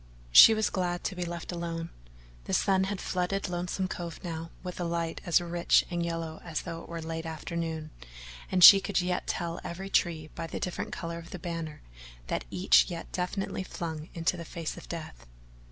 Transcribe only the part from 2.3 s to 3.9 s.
The sun had flooded Lonesome